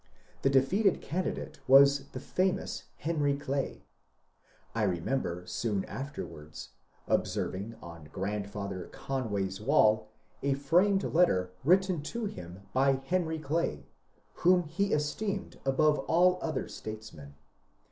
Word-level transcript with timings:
The 0.41 0.49
defeated 0.49 0.99
candidate 0.99 1.59
was 1.67 2.07
the 2.07 2.19
famous 2.19 2.85
Henry 2.97 3.37
Clay. 3.37 3.83
I 4.73 4.81
remember 4.81 5.45
soon 5.45 5.85
afterwards 5.85 6.69
observing 7.07 7.75
on 7.83 8.05
grandfather 8.11 8.89
Conway's 8.91 9.61
wall 9.61 10.09
a 10.41 10.55
framed 10.55 11.03
letter 11.03 11.51
written 11.63 12.01
to 12.01 12.25
him 12.25 12.61
by 12.73 12.93
Henry 12.93 13.37
Clay, 13.37 13.85
whom 14.41 14.63
he 14.63 14.91
esteemed 14.91 15.59
above 15.67 15.99
all 16.07 16.39
other 16.41 16.67
statesmen. 16.67 17.35